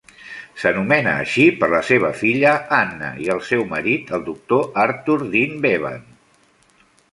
S'anomena 0.59 1.11
així 1.25 1.45
per 1.59 1.69
la 1.73 1.81
seva 1.89 2.09
filla 2.21 2.55
Anna 2.79 3.11
i 3.27 3.31
el 3.35 3.43
seu 3.51 3.63
marit, 3.75 4.11
el 4.19 4.27
doctor 4.33 4.67
Arthur 4.87 5.21
Dean 5.37 5.57
Bevan. 5.69 6.05